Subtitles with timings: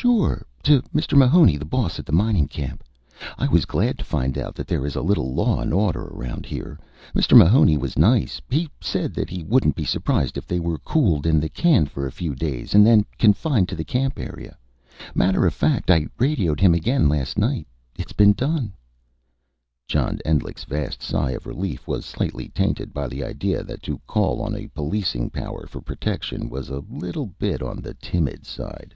[0.00, 0.46] "Sure.
[0.62, 1.14] To Mr.
[1.14, 2.82] Mahoney, the boss at the mining camp.
[3.36, 6.46] I was glad to find out that there is a little law and order around
[6.46, 6.78] here.
[7.14, 7.36] Mr.
[7.36, 8.40] Mahoney was nice.
[8.48, 12.06] He said that he wouldn't be surprised if they were cooled in the can for
[12.06, 14.56] a few days, and then confined to the camp area.
[15.14, 17.66] Matter of fact, I radioed him again last night.
[17.98, 18.72] It's been done."
[19.86, 24.40] John Endlich's vast sigh of relief was slightly tainted by the idea that to call
[24.40, 28.94] on a policing power for protection was a little bit on the timid side.